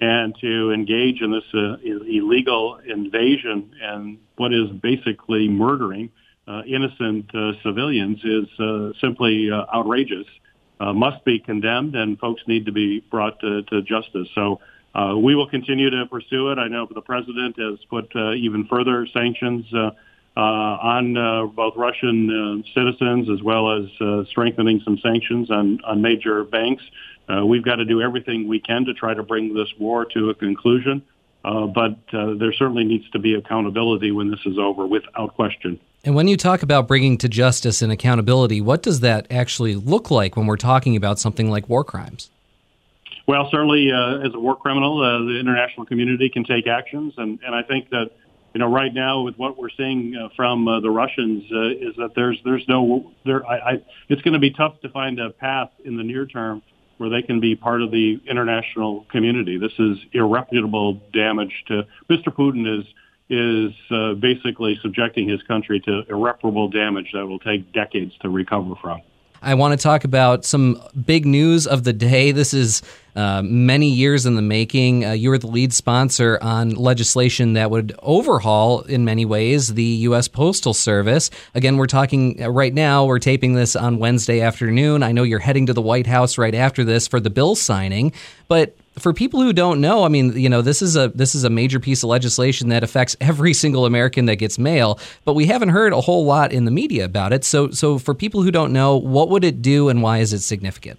and 0.00 0.34
to 0.40 0.72
engage 0.72 1.20
in 1.20 1.30
this 1.30 1.44
uh, 1.54 1.76
illegal 1.84 2.80
invasion 2.86 3.70
and 3.82 4.18
what 4.36 4.52
is 4.52 4.70
basically 4.80 5.48
murdering 5.48 6.10
uh, 6.50 6.62
innocent 6.66 7.32
uh, 7.34 7.52
civilians 7.62 8.18
is 8.24 8.48
uh, 8.58 8.90
simply 9.00 9.50
uh, 9.50 9.66
outrageous, 9.72 10.26
uh, 10.80 10.92
must 10.92 11.24
be 11.24 11.38
condemned, 11.38 11.94
and 11.94 12.18
folks 12.18 12.42
need 12.48 12.66
to 12.66 12.72
be 12.72 13.00
brought 13.10 13.38
to, 13.38 13.62
to 13.64 13.82
justice. 13.82 14.26
So 14.34 14.58
we 15.16 15.36
will 15.36 15.48
continue 15.48 15.90
to 15.90 16.06
pursue 16.06 16.50
it. 16.50 16.58
I 16.58 16.66
know 16.66 16.88
the 16.92 17.02
president 17.02 17.56
has 17.58 17.78
put 17.88 18.10
even 18.16 18.66
further 18.66 19.06
sanctions 19.12 19.66
on 20.36 21.52
both 21.54 21.76
Russian 21.76 22.64
citizens 22.74 23.28
as 23.30 23.42
well 23.42 23.70
as 23.70 24.26
strengthening 24.28 24.80
some 24.84 24.98
sanctions 24.98 25.50
on, 25.50 25.80
on 25.84 26.02
major 26.02 26.42
banks. 26.42 26.82
Uh, 27.30 27.44
we've 27.44 27.64
got 27.64 27.76
to 27.76 27.84
do 27.84 28.00
everything 28.02 28.48
we 28.48 28.58
can 28.60 28.84
to 28.86 28.94
try 28.94 29.14
to 29.14 29.22
bring 29.22 29.54
this 29.54 29.68
war 29.78 30.04
to 30.04 30.30
a 30.30 30.34
conclusion. 30.34 31.02
Uh, 31.44 31.66
but 31.66 31.96
uh, 32.12 32.34
there 32.34 32.52
certainly 32.52 32.84
needs 32.84 33.08
to 33.10 33.18
be 33.18 33.34
accountability 33.34 34.10
when 34.10 34.30
this 34.30 34.40
is 34.44 34.58
over, 34.58 34.86
without 34.86 35.34
question. 35.34 35.80
And 36.04 36.14
when 36.14 36.28
you 36.28 36.36
talk 36.36 36.62
about 36.62 36.88
bringing 36.88 37.18
to 37.18 37.28
justice 37.28 37.82
and 37.82 37.92
accountability, 37.92 38.60
what 38.60 38.82
does 38.82 39.00
that 39.00 39.26
actually 39.30 39.74
look 39.74 40.10
like 40.10 40.36
when 40.36 40.46
we're 40.46 40.56
talking 40.56 40.96
about 40.96 41.18
something 41.18 41.50
like 41.50 41.68
war 41.68 41.84
crimes? 41.84 42.30
Well, 43.26 43.48
certainly, 43.50 43.90
uh, 43.92 44.26
as 44.26 44.34
a 44.34 44.40
war 44.40 44.56
criminal, 44.56 45.02
uh, 45.02 45.18
the 45.24 45.38
international 45.38 45.86
community 45.86 46.28
can 46.30 46.44
take 46.44 46.66
actions, 46.66 47.14
and, 47.16 47.38
and 47.44 47.54
I 47.54 47.62
think 47.62 47.90
that 47.90 48.10
you 48.54 48.58
know 48.58 48.66
right 48.66 48.92
now 48.92 49.22
with 49.22 49.38
what 49.38 49.56
we're 49.56 49.70
seeing 49.70 50.16
uh, 50.16 50.30
from 50.34 50.64
the 50.64 50.90
Russians 50.90 51.44
is 51.44 51.94
that 51.96 52.12
there's 52.16 52.40
there's 52.44 52.66
no 52.66 53.12
there. 53.24 53.46
I, 53.46 53.56
I, 53.58 53.82
it's 54.08 54.20
going 54.22 54.32
to 54.34 54.40
be 54.40 54.50
tough 54.50 54.80
to 54.80 54.88
find 54.88 55.20
a 55.20 55.30
path 55.30 55.70
in 55.84 55.96
the 55.96 56.02
near 56.02 56.26
term 56.26 56.62
where 57.00 57.08
they 57.08 57.22
can 57.22 57.40
be 57.40 57.56
part 57.56 57.80
of 57.80 57.90
the 57.90 58.20
international 58.28 59.06
community. 59.10 59.56
This 59.56 59.72
is 59.78 59.96
irreparable 60.12 61.00
damage 61.14 61.64
to 61.68 61.86
Mr. 62.10 62.26
Putin 62.28 62.78
is 62.78 62.84
is 63.30 63.72
uh, 63.90 64.12
basically 64.14 64.78
subjecting 64.82 65.26
his 65.26 65.40
country 65.44 65.80
to 65.80 66.02
irreparable 66.10 66.68
damage 66.68 67.06
that 67.14 67.24
will 67.26 67.38
take 67.38 67.72
decades 67.72 68.12
to 68.20 68.28
recover 68.28 68.74
from. 68.82 69.00
I 69.42 69.54
want 69.54 69.78
to 69.78 69.82
talk 69.82 70.04
about 70.04 70.44
some 70.44 70.82
big 71.04 71.24
news 71.24 71.66
of 71.66 71.84
the 71.84 71.94
day. 71.94 72.30
This 72.30 72.52
is 72.52 72.82
uh, 73.16 73.42
many 73.42 73.88
years 73.88 74.26
in 74.26 74.34
the 74.34 74.42
making. 74.42 75.04
Uh, 75.04 75.12
you 75.12 75.30
were 75.30 75.38
the 75.38 75.46
lead 75.46 75.72
sponsor 75.72 76.38
on 76.42 76.70
legislation 76.70 77.54
that 77.54 77.70
would 77.70 77.94
overhaul, 78.02 78.82
in 78.82 79.04
many 79.04 79.24
ways, 79.24 79.74
the 79.74 79.82
U.S. 79.82 80.28
Postal 80.28 80.74
Service. 80.74 81.30
Again, 81.54 81.78
we're 81.78 81.86
talking 81.86 82.42
uh, 82.42 82.50
right 82.50 82.74
now, 82.74 83.06
we're 83.06 83.18
taping 83.18 83.54
this 83.54 83.74
on 83.74 83.98
Wednesday 83.98 84.40
afternoon. 84.40 85.02
I 85.02 85.12
know 85.12 85.22
you're 85.22 85.38
heading 85.38 85.66
to 85.66 85.72
the 85.72 85.82
White 85.82 86.06
House 86.06 86.36
right 86.36 86.54
after 86.54 86.84
this 86.84 87.08
for 87.08 87.18
the 87.18 87.30
bill 87.30 87.54
signing, 87.54 88.12
but 88.46 88.76
for 88.98 89.12
people 89.12 89.40
who 89.40 89.52
don't 89.52 89.80
know, 89.80 90.04
I 90.04 90.08
mean, 90.08 90.36
you 90.36 90.48
know, 90.48 90.62
this 90.62 90.82
is 90.82 90.96
a 90.96 91.08
this 91.08 91.34
is 91.34 91.44
a 91.44 91.50
major 91.50 91.78
piece 91.78 92.02
of 92.02 92.08
legislation 92.08 92.68
that 92.70 92.82
affects 92.82 93.16
every 93.20 93.54
single 93.54 93.86
American 93.86 94.26
that 94.26 94.36
gets 94.36 94.58
mail, 94.58 94.98
but 95.24 95.34
we 95.34 95.46
haven't 95.46 95.70
heard 95.70 95.92
a 95.92 96.00
whole 96.00 96.24
lot 96.24 96.52
in 96.52 96.64
the 96.64 96.70
media 96.70 97.04
about 97.04 97.32
it. 97.32 97.44
So, 97.44 97.70
so 97.70 97.98
for 97.98 98.14
people 98.14 98.42
who 98.42 98.50
don't 98.50 98.72
know, 98.72 98.96
what 98.96 99.28
would 99.30 99.44
it 99.44 99.62
do, 99.62 99.88
and 99.88 100.02
why 100.02 100.18
is 100.18 100.32
it 100.32 100.40
significant? 100.40 100.98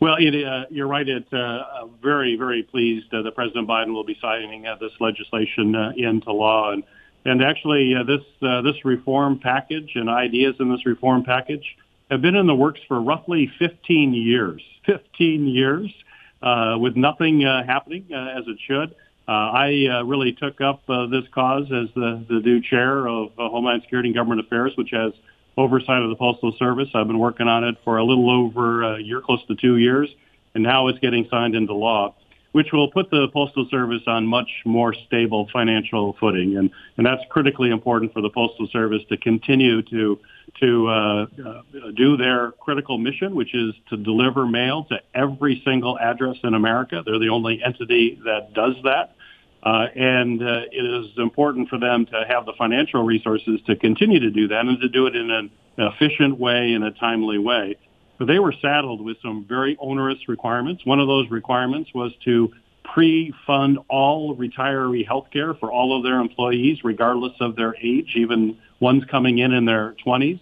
Well, 0.00 0.16
it, 0.18 0.44
uh, 0.44 0.64
you're 0.68 0.88
right. 0.88 1.08
It 1.08 1.32
uh, 1.32 1.86
very, 2.02 2.34
very 2.34 2.64
pleased 2.64 3.14
uh, 3.14 3.22
that 3.22 3.36
President 3.36 3.68
Biden 3.68 3.92
will 3.92 4.02
be 4.02 4.18
signing 4.20 4.66
uh, 4.66 4.74
this 4.80 4.90
legislation 4.98 5.76
uh, 5.76 5.92
into 5.96 6.32
law, 6.32 6.72
and 6.72 6.82
and 7.24 7.40
actually 7.40 7.94
uh, 7.94 8.02
this 8.02 8.22
this 8.40 8.84
reform 8.84 9.38
package 9.38 9.92
and 9.94 10.10
ideas 10.10 10.56
in 10.58 10.72
this 10.72 10.84
reform 10.84 11.22
package 11.22 11.76
have 12.10 12.20
been 12.20 12.34
in 12.34 12.48
the 12.48 12.54
works 12.54 12.80
for 12.88 13.00
roughly 13.00 13.50
15 13.60 14.12
years. 14.12 14.60
15 14.86 15.46
years 15.46 15.94
uh, 16.42 16.76
with 16.78 16.96
nothing 16.96 17.44
uh, 17.44 17.64
happening 17.64 18.06
uh, 18.12 18.38
as 18.38 18.44
it 18.46 18.58
should. 18.66 18.94
Uh, 19.28 19.30
I 19.30 19.86
uh, 19.86 20.02
really 20.04 20.32
took 20.32 20.60
up 20.60 20.82
uh, 20.88 21.06
this 21.06 21.24
cause 21.32 21.64
as 21.66 21.88
the, 21.94 22.24
the 22.28 22.40
new 22.40 22.60
chair 22.60 23.06
of 23.06 23.28
uh, 23.38 23.48
Homeland 23.48 23.82
Security 23.82 24.08
and 24.08 24.16
Government 24.16 24.40
Affairs, 24.40 24.72
which 24.76 24.90
has 24.90 25.12
oversight 25.56 26.02
of 26.02 26.10
the 26.10 26.16
Postal 26.16 26.52
Service. 26.58 26.88
I've 26.94 27.06
been 27.06 27.20
working 27.20 27.46
on 27.46 27.62
it 27.62 27.76
for 27.84 27.98
a 27.98 28.04
little 28.04 28.30
over 28.30 28.82
a 28.82 29.00
year, 29.00 29.20
close 29.20 29.44
to 29.46 29.54
two 29.54 29.76
years, 29.76 30.08
and 30.54 30.64
now 30.64 30.88
it's 30.88 30.98
getting 30.98 31.28
signed 31.30 31.54
into 31.54 31.72
law, 31.72 32.14
which 32.50 32.72
will 32.72 32.90
put 32.90 33.10
the 33.10 33.28
Postal 33.32 33.68
Service 33.70 34.02
on 34.08 34.26
much 34.26 34.50
more 34.64 34.92
stable 34.92 35.48
financial 35.52 36.16
footing. 36.18 36.56
And, 36.56 36.70
and 36.96 37.06
that's 37.06 37.22
critically 37.30 37.70
important 37.70 38.12
for 38.12 38.22
the 38.22 38.30
Postal 38.30 38.66
Service 38.68 39.02
to 39.08 39.16
continue 39.16 39.82
to 39.82 40.18
to 40.60 40.88
uh, 40.88 40.92
uh, 40.92 41.62
do 41.96 42.16
their 42.16 42.52
critical 42.52 42.98
mission, 42.98 43.34
which 43.34 43.54
is 43.54 43.74
to 43.90 43.96
deliver 43.96 44.46
mail 44.46 44.84
to 44.84 45.00
every 45.14 45.62
single 45.64 45.98
address 45.98 46.36
in 46.44 46.54
America. 46.54 47.02
They're 47.04 47.18
the 47.18 47.30
only 47.30 47.62
entity 47.62 48.20
that 48.24 48.54
does 48.54 48.74
that. 48.84 49.14
Uh, 49.62 49.86
and 49.94 50.42
uh, 50.42 50.62
it 50.72 51.04
is 51.04 51.12
important 51.18 51.68
for 51.68 51.78
them 51.78 52.04
to 52.06 52.24
have 52.26 52.46
the 52.46 52.52
financial 52.58 53.04
resources 53.04 53.60
to 53.66 53.76
continue 53.76 54.18
to 54.18 54.30
do 54.30 54.48
that 54.48 54.66
and 54.66 54.80
to 54.80 54.88
do 54.88 55.06
it 55.06 55.14
in 55.14 55.30
an 55.30 55.50
efficient 55.78 56.38
way, 56.38 56.72
in 56.72 56.82
a 56.82 56.90
timely 56.90 57.38
way. 57.38 57.76
But 58.18 58.26
they 58.26 58.40
were 58.40 58.54
saddled 58.60 59.04
with 59.04 59.16
some 59.22 59.46
very 59.48 59.76
onerous 59.80 60.28
requirements. 60.28 60.84
One 60.84 61.00
of 61.00 61.06
those 61.06 61.30
requirements 61.30 61.90
was 61.94 62.12
to 62.24 62.52
pre-fund 62.84 63.78
all 63.88 64.36
retiree 64.36 65.06
health 65.06 65.28
care 65.32 65.54
for 65.54 65.70
all 65.70 65.96
of 65.96 66.02
their 66.02 66.20
employees, 66.20 66.84
regardless 66.84 67.32
of 67.40 67.56
their 67.56 67.74
age, 67.76 68.12
even 68.16 68.58
ones 68.80 69.04
coming 69.10 69.38
in 69.38 69.52
in 69.52 69.64
their 69.64 69.94
20s. 70.04 70.40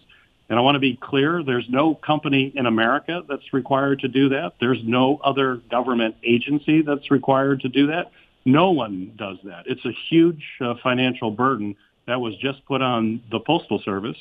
And 0.49 0.59
I 0.59 0.63
want 0.63 0.75
to 0.75 0.81
be 0.81 0.99
clear, 1.01 1.45
there's 1.45 1.69
no 1.69 1.95
company 1.95 2.53
in 2.57 2.67
America 2.67 3.23
that's 3.29 3.53
required 3.53 4.01
to 4.01 4.09
do 4.09 4.31
that. 4.31 4.55
There's 4.59 4.81
no 4.83 5.21
other 5.23 5.57
government 5.71 6.17
agency 6.25 6.83
that's 6.83 7.11
required 7.11 7.61
to 7.61 7.69
do 7.69 7.87
that. 7.87 8.11
No 8.45 8.73
one 8.73 9.13
does 9.17 9.37
that. 9.45 9.67
It's 9.67 9.85
a 9.85 9.93
huge 10.09 10.45
uh, 10.61 10.75
financial 10.83 11.31
burden 11.31 11.77
that 12.07 12.21
was 12.21 12.35
just 12.39 12.65
put 12.67 12.83
on 12.83 13.23
the 13.31 13.39
Postal 13.39 13.81
Service. 13.85 14.17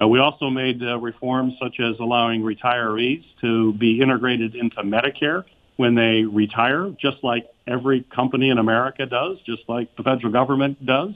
Uh, 0.00 0.08
we 0.08 0.18
also 0.18 0.50
made 0.50 0.82
uh, 0.82 0.98
reforms 0.98 1.54
such 1.60 1.80
as 1.80 1.98
allowing 1.98 2.42
retirees 2.42 3.24
to 3.40 3.72
be 3.74 4.00
integrated 4.00 4.54
into 4.54 4.82
Medicare 4.82 5.44
when 5.76 5.94
they 5.94 6.24
retire, 6.24 6.94
just 7.00 7.22
like 7.22 7.48
every 7.66 8.02
company 8.14 8.50
in 8.50 8.58
America 8.58 9.06
does, 9.06 9.38
just 9.46 9.62
like 9.68 9.94
the 9.96 10.02
federal 10.02 10.32
government 10.32 10.84
does. 10.84 11.14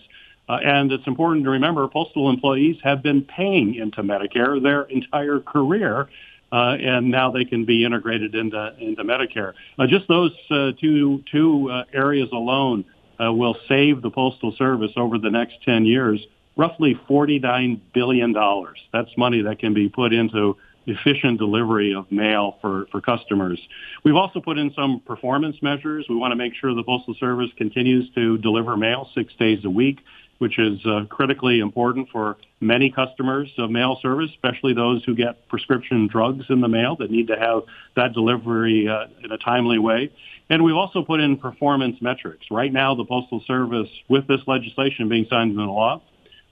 Uh, 0.48 0.58
and 0.64 0.92
it's 0.92 1.06
important 1.06 1.44
to 1.44 1.50
remember 1.50 1.86
postal 1.88 2.28
employees 2.28 2.76
have 2.82 3.02
been 3.02 3.22
paying 3.22 3.74
into 3.74 4.02
Medicare 4.02 4.62
their 4.62 4.82
entire 4.82 5.40
career, 5.40 6.08
uh, 6.52 6.76
and 6.78 7.10
now 7.10 7.30
they 7.30 7.44
can 7.44 7.64
be 7.64 7.84
integrated 7.84 8.34
into 8.34 8.74
into 8.78 9.02
Medicare. 9.04 9.54
Uh, 9.78 9.86
just 9.86 10.06
those 10.06 10.32
uh, 10.50 10.72
two 10.78 11.22
two 11.32 11.70
uh, 11.70 11.84
areas 11.94 12.28
alone 12.32 12.84
uh, 13.18 13.32
will 13.32 13.56
save 13.68 14.02
the 14.02 14.10
postal 14.10 14.54
service 14.56 14.92
over 14.96 15.18
the 15.18 15.30
next 15.30 15.62
ten 15.64 15.86
years 15.86 16.20
roughly 16.56 16.98
forty 17.08 17.38
nine 17.38 17.80
billion 17.92 18.32
dollars. 18.32 18.78
That's 18.92 19.10
money 19.16 19.42
that 19.42 19.58
can 19.58 19.74
be 19.74 19.88
put 19.88 20.12
into 20.12 20.56
efficient 20.86 21.38
delivery 21.38 21.94
of 21.94 22.10
mail 22.10 22.58
for, 22.60 22.86
for 22.90 23.00
customers. 23.00 23.60
We've 24.04 24.16
also 24.16 24.40
put 24.40 24.58
in 24.58 24.72
some 24.74 25.00
performance 25.00 25.56
measures. 25.62 26.06
We 26.08 26.16
want 26.16 26.32
to 26.32 26.36
make 26.36 26.54
sure 26.54 26.74
the 26.74 26.82
Postal 26.82 27.14
Service 27.14 27.50
continues 27.56 28.10
to 28.14 28.38
deliver 28.38 28.76
mail 28.76 29.08
six 29.14 29.32
days 29.38 29.64
a 29.64 29.70
week 29.70 30.00
which 30.38 30.58
is 30.58 30.84
uh, 30.84 31.04
critically 31.08 31.60
important 31.60 32.08
for 32.10 32.36
many 32.60 32.90
customers 32.90 33.50
of 33.58 33.70
mail 33.70 33.98
service, 34.02 34.30
especially 34.30 34.74
those 34.74 35.04
who 35.04 35.14
get 35.14 35.48
prescription 35.48 36.06
drugs 36.06 36.44
in 36.48 36.60
the 36.60 36.68
mail 36.68 36.96
that 36.96 37.10
need 37.10 37.28
to 37.28 37.38
have 37.38 37.62
that 37.96 38.12
delivery 38.12 38.88
uh, 38.88 39.06
in 39.22 39.32
a 39.32 39.38
timely 39.38 39.78
way. 39.78 40.10
And 40.50 40.62
we've 40.62 40.76
also 40.76 41.02
put 41.02 41.20
in 41.20 41.38
performance 41.38 41.96
metrics. 42.02 42.46
Right 42.50 42.72
now, 42.72 42.94
the 42.94 43.04
Postal 43.04 43.42
Service, 43.46 43.88
with 44.08 44.26
this 44.26 44.40
legislation 44.46 45.08
being 45.08 45.26
signed 45.30 45.52
into 45.52 45.70
law, 45.70 46.02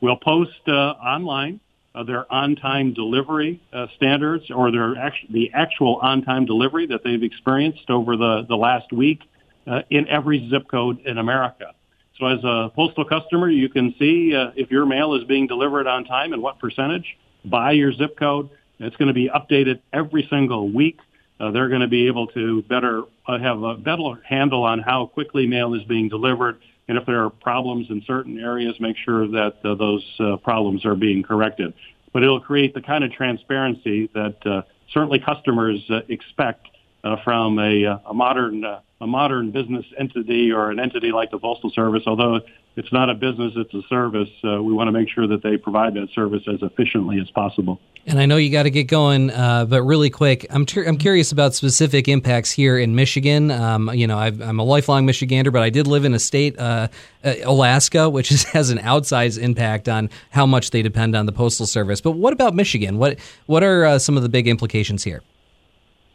will 0.01 0.17
post 0.17 0.61
uh, 0.67 0.73
online 0.73 1.61
uh, 1.95 2.03
their 2.05 2.31
on-time 2.33 2.95
delivery 2.95 3.61
uh, 3.73 3.87
standards 3.97 4.51
or 4.51 4.71
their 4.71 4.95
the 5.31 5.51
actual 5.53 5.97
on-time 5.97 6.47
delivery 6.47 6.87
that 6.87 7.05
they've 7.05 7.23
experienced 7.23 7.91
over 7.91 8.17
the, 8.17 8.47
the 8.49 8.57
last 8.57 8.93
week 8.93 9.21
uh, 9.67 9.83
in 9.91 10.09
every 10.09 10.49
zip 10.51 10.69
code 10.69 11.01
in 11.07 11.19
America. 11.19 11.75
So 12.19 12.27
as 12.27 12.45
a 12.45 12.71
postal 12.75 13.05
customer, 13.05 13.49
you 13.49 13.69
can 13.69 13.95
see 13.99 14.35
uh, 14.35 14.53
if 14.55 14.71
your 14.71 14.87
mail 14.87 15.15
is 15.15 15.25
being 15.25 15.47
delivered 15.47 15.87
on 15.87 16.05
time 16.05 16.33
and 16.33 16.43
what 16.43 16.59
percentage 16.59 17.17
by 17.45 17.73
your 17.73 17.93
zip 17.93 18.17
code. 18.19 18.51
It's 18.79 18.97
going 18.97 19.09
to 19.09 19.15
be 19.15 19.29
updated 19.29 19.81
every 19.93 20.27
single 20.29 20.69
week. 20.69 20.99
Uh, 21.39 21.51
they're 21.51 21.69
going 21.69 21.81
to 21.81 21.89
be 21.89 22.07
able 22.07 22.27
to 22.29 22.63
better 22.63 23.03
uh, 23.27 23.39
have 23.39 23.63
a 23.63 23.75
better 23.77 24.21
handle 24.25 24.65
on 24.65 24.81
how 24.81 25.07
quickly 25.07 25.47
mail 25.47 25.75
is 25.75 25.83
being 25.85 26.09
delivered, 26.09 26.59
and 26.89 26.99
if 26.99 27.07
there 27.07 27.25
are 27.25 27.31
problems 27.31 27.89
in 27.91 28.03
certain 28.07 28.39
areas, 28.39 28.75
make 28.81 28.97
sure 28.97 29.29
that 29.29 29.55
uh, 29.65 29.75
those 29.75 30.05
uh, 30.19 30.37
problems 30.39 30.85
are 30.85 30.95
being 30.95 31.23
corrected. 31.23 31.73
But 32.13 32.23
it'll 32.23 32.41
create 32.41 32.75
the 32.75 32.83
kind 32.83 33.05
of 33.05 33.13
transparency 33.13 34.11
that 34.15 34.37
uh, 34.47 34.63
certainly 34.93 35.19
customers 35.19 35.81
uh, 35.91 36.01
expect 36.09 36.69
uh, 37.05 37.17
from 37.25 37.59
a, 37.59 37.87
uh, 37.87 37.99
a 38.07 38.15
modern 38.15 38.65
uh, 38.65 38.81
a 39.03 39.07
modern 39.07 39.51
business 39.51 39.85
entity 39.99 40.53
or 40.53 40.71
an 40.71 40.79
entity 40.79 41.11
like 41.11 41.33
the 41.33 41.39
Postal 41.39 41.71
Service. 41.71 42.05
Although 42.07 42.41
it's 42.77 42.93
not 42.93 43.11
a 43.11 43.15
business, 43.15 43.53
it's 43.57 43.75
a 43.75 43.83
service. 43.89 44.31
Uh, 44.45 44.63
we 44.63 44.73
want 44.73 44.87
to 44.87 44.93
make 44.93 45.09
sure 45.09 45.27
that 45.27 45.43
they 45.43 45.57
provide 45.57 45.95
that 45.95 46.09
service 46.15 46.43
as 46.47 46.63
efficiently 46.63 47.19
as 47.21 47.29
possible. 47.31 47.81
And 48.07 48.21
I 48.21 48.27
know 48.27 48.37
you 48.37 48.51
got 48.51 48.63
to 48.63 48.71
get 48.71 48.85
going, 48.85 49.31
uh, 49.31 49.65
but 49.65 49.83
really 49.83 50.09
quick, 50.09 50.47
I'm 50.51 50.67
I'm 50.87 50.99
curious 50.99 51.33
about 51.33 51.55
specific 51.55 52.09
impacts 52.09 52.51
here 52.53 52.79
in 52.79 52.95
Michigan. 52.95 53.51
Um, 53.51 53.91
you 53.93 54.07
know, 54.07 54.19
i 54.19 54.29
am 54.29 54.59
a 54.59 54.65
lifelong 54.65 55.05
Michigander, 55.05 55.53
but 55.53 55.63
I 55.63 55.71
did 55.71 55.87
live 55.89 56.05
in 56.05 56.15
a 56.15 56.19
state, 56.19 56.59
uh, 56.59 56.89
uh 57.25 57.35
Alaska, 57.45 58.09
which 58.09 58.31
is, 58.31 58.45
has 58.55 58.71
an 58.71 58.79
outsized 58.79 59.41
impact 59.41 59.89
on 59.89 60.11
how 60.31 60.47
much 60.47 60.71
they 60.71 60.83
depend 60.83 61.17
on 61.17 61.27
the 61.27 61.33
postal 61.33 61.67
service. 61.67 62.01
But 62.01 62.13
what 62.13 62.33
about 62.33 62.55
Michigan? 62.55 62.99
What 62.99 63.19
what 63.47 63.65
are 63.65 63.85
uh, 63.85 63.99
some 63.99 64.17
of 64.17 64.23
the 64.23 64.29
big 64.29 64.47
implications 64.47 65.03
here? 65.03 65.23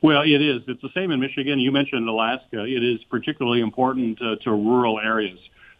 Well, 0.01 0.21
it 0.21 0.41
is. 0.41 0.61
It's 0.67 0.81
the 0.81 0.91
same 0.93 1.11
in 1.11 1.19
Michigan. 1.19 1.59
You 1.59 1.71
mentioned 1.71 2.07
Alaska. 2.07 2.65
It 2.65 2.83
is 2.83 3.03
particularly 3.09 3.61
important 3.61 4.21
uh, 4.21 4.35
to 4.43 4.51
rural 4.51 4.99
areas. 4.99 5.39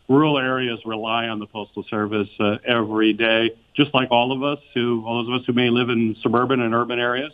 Rural 0.10 0.40
areas 0.40 0.80
rely 0.86 1.28
on 1.28 1.40
the 1.40 1.46
Postal 1.46 1.84
Service 1.90 2.30
uh, 2.40 2.58
every 2.66 3.14
day, 3.14 3.52
just 3.76 3.94
like 3.94 4.10
all 4.10 4.32
of 4.32 4.42
us 4.42 4.64
who, 4.74 5.04
all 5.06 5.22
of 5.22 5.40
us 5.40 5.46
who 5.46 5.54
may 5.54 5.70
live 5.70 5.90
in 5.90 6.16
suburban 6.22 6.62
and 6.62 6.74
urban 6.74 6.98
areas. 7.00 7.32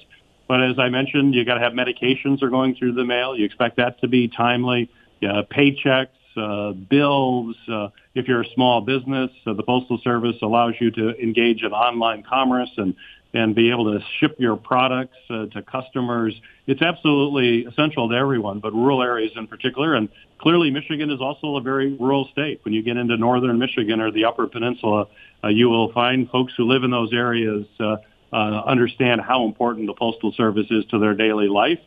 But 0.47 0.61
as 0.61 0.77
I 0.77 0.89
mentioned, 0.89 1.35
you 1.35 1.45
got 1.45 1.55
to 1.55 1.61
have 1.61 1.73
medications 1.73 2.41
are 2.41 2.49
going 2.49 2.75
through 2.75 2.93
the 2.93 3.05
mail. 3.05 3.37
You 3.37 3.45
expect 3.45 3.77
that 3.77 4.01
to 4.01 4.07
be 4.07 4.27
timely. 4.27 4.89
Uh, 5.21 5.43
paychecks, 5.49 6.07
uh, 6.35 6.73
bills. 6.73 7.55
Uh, 7.71 7.89
if 8.13 8.27
you're 8.27 8.41
a 8.41 8.49
small 8.53 8.81
business, 8.81 9.29
uh, 9.45 9.53
the 9.53 9.63
Postal 9.63 9.99
Service 10.03 10.35
allows 10.41 10.73
you 10.81 10.91
to 10.91 11.17
engage 11.21 11.63
in 11.63 11.71
online 11.71 12.23
commerce 12.23 12.71
and 12.75 12.95
and 13.33 13.55
be 13.55 13.71
able 13.71 13.91
to 13.91 13.99
ship 14.19 14.35
your 14.37 14.55
products 14.55 15.17
uh, 15.29 15.47
to 15.47 15.61
customers. 15.63 16.33
It's 16.67 16.81
absolutely 16.81 17.65
essential 17.65 18.09
to 18.09 18.15
everyone, 18.15 18.59
but 18.59 18.73
rural 18.73 19.01
areas 19.01 19.31
in 19.35 19.47
particular. 19.47 19.95
And 19.95 20.09
clearly, 20.39 20.69
Michigan 20.69 21.09
is 21.09 21.19
also 21.19 21.55
a 21.55 21.61
very 21.61 21.93
rural 21.93 22.29
state. 22.31 22.59
When 22.63 22.73
you 22.73 22.83
get 22.83 22.97
into 22.97 23.17
northern 23.17 23.57
Michigan 23.57 24.01
or 24.01 24.11
the 24.11 24.25
Upper 24.25 24.47
Peninsula, 24.47 25.07
uh, 25.43 25.47
you 25.47 25.69
will 25.69 25.91
find 25.93 26.29
folks 26.29 26.53
who 26.55 26.65
live 26.65 26.83
in 26.83 26.91
those 26.91 27.11
areas 27.11 27.65
uh, 27.79 27.97
uh, 28.31 28.35
understand 28.65 29.21
how 29.21 29.45
important 29.45 29.87
the 29.87 29.93
Postal 29.93 30.31
Service 30.33 30.67
is 30.69 30.85
to 30.91 30.99
their 30.99 31.15
daily 31.15 31.47
life. 31.47 31.79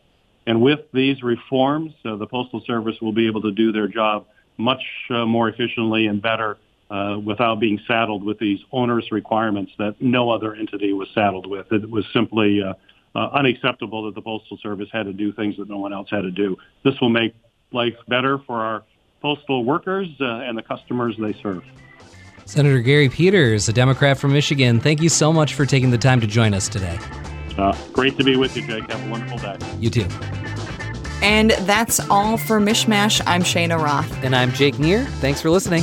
And 0.46 0.60
with 0.60 0.80
these 0.92 1.22
reforms, 1.22 1.92
uh, 2.04 2.16
the 2.16 2.26
Postal 2.26 2.62
Service 2.66 2.96
will 3.00 3.12
be 3.12 3.26
able 3.26 3.42
to 3.42 3.52
do 3.52 3.72
their 3.72 3.88
job 3.88 4.26
much 4.56 4.82
uh, 5.10 5.26
more 5.26 5.48
efficiently 5.48 6.06
and 6.06 6.22
better 6.22 6.56
uh, 6.90 7.18
without 7.24 7.60
being 7.60 7.80
saddled 7.86 8.22
with 8.22 8.38
these 8.38 8.60
onerous 8.72 9.10
requirements 9.10 9.72
that 9.78 10.00
no 10.00 10.30
other 10.30 10.54
entity 10.54 10.92
was 10.92 11.08
saddled 11.14 11.46
with. 11.46 11.70
It 11.72 11.88
was 11.90 12.04
simply 12.12 12.62
uh, 12.62 12.74
uh, 13.16 13.30
unacceptable 13.32 14.04
that 14.04 14.14
the 14.14 14.22
Postal 14.22 14.58
Service 14.58 14.88
had 14.92 15.06
to 15.06 15.12
do 15.12 15.32
things 15.32 15.56
that 15.56 15.68
no 15.68 15.78
one 15.78 15.92
else 15.92 16.08
had 16.10 16.22
to 16.22 16.30
do. 16.30 16.56
This 16.84 16.94
will 17.00 17.08
make 17.08 17.34
life 17.72 17.96
better 18.08 18.38
for 18.46 18.60
our 18.60 18.84
postal 19.20 19.64
workers 19.64 20.08
uh, 20.20 20.24
and 20.24 20.56
the 20.56 20.62
customers 20.62 21.16
they 21.18 21.32
serve. 21.42 21.64
Senator 22.44 22.78
Gary 22.78 23.08
Peters, 23.08 23.68
a 23.68 23.72
Democrat 23.72 24.18
from 24.18 24.32
Michigan, 24.32 24.78
thank 24.78 25.02
you 25.02 25.08
so 25.08 25.32
much 25.32 25.54
for 25.54 25.66
taking 25.66 25.90
the 25.90 25.98
time 25.98 26.20
to 26.20 26.26
join 26.28 26.54
us 26.54 26.68
today. 26.68 26.98
Uh, 27.58 27.76
great 27.92 28.16
to 28.18 28.24
be 28.24 28.36
with 28.36 28.56
you, 28.56 28.64
Jake. 28.66 28.88
Have 28.90 29.04
a 29.04 29.10
wonderful 29.10 29.38
day. 29.38 29.56
You 29.80 29.90
too. 29.90 30.06
And 31.26 31.50
that's 31.50 31.98
all 32.08 32.36
for 32.36 32.60
Mishmash. 32.60 33.20
I'm 33.26 33.42
Cheyna 33.42 33.76
Roth. 33.76 34.22
And 34.22 34.34
I'm 34.36 34.52
Jake 34.52 34.78
Neher. 34.78 35.04
Thanks 35.04 35.40
for 35.40 35.50
listening. 35.50 35.82